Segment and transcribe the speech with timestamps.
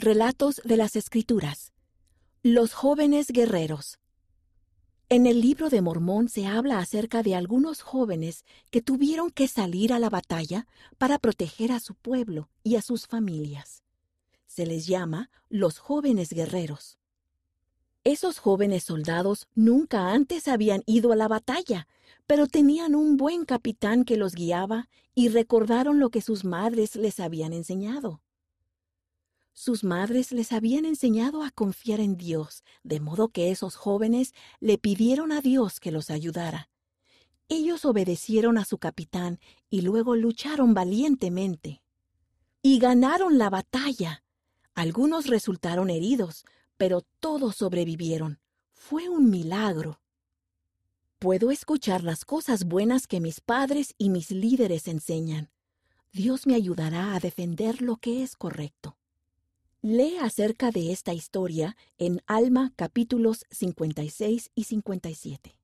[0.00, 1.72] Relatos de las Escrituras.
[2.44, 3.98] Los jóvenes guerreros.
[5.08, 9.92] En el libro de Mormón se habla acerca de algunos jóvenes que tuvieron que salir
[9.92, 13.82] a la batalla para proteger a su pueblo y a sus familias.
[14.46, 16.96] Se les llama los jóvenes guerreros.
[18.04, 21.88] Esos jóvenes soldados nunca antes habían ido a la batalla,
[22.24, 27.18] pero tenían un buen capitán que los guiaba y recordaron lo que sus madres les
[27.18, 28.20] habían enseñado.
[29.60, 34.78] Sus madres les habían enseñado a confiar en Dios, de modo que esos jóvenes le
[34.78, 36.70] pidieron a Dios que los ayudara.
[37.48, 41.82] Ellos obedecieron a su capitán y luego lucharon valientemente.
[42.62, 44.22] Y ganaron la batalla.
[44.74, 46.44] Algunos resultaron heridos,
[46.76, 48.38] pero todos sobrevivieron.
[48.74, 50.00] Fue un milagro.
[51.18, 55.50] Puedo escuchar las cosas buenas que mis padres y mis líderes enseñan.
[56.12, 58.97] Dios me ayudará a defender lo que es correcto.
[59.80, 65.54] Lee acerca de esta historia en Alma capítulos 56 y 57.